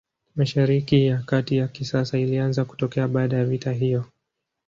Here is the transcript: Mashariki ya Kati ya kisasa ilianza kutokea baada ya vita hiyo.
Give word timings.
Mashariki 0.35 1.05
ya 1.07 1.17
Kati 1.17 1.57
ya 1.57 1.67
kisasa 1.67 2.19
ilianza 2.19 2.65
kutokea 2.65 3.07
baada 3.07 3.37
ya 3.37 3.45
vita 3.45 3.71
hiyo. 3.71 4.05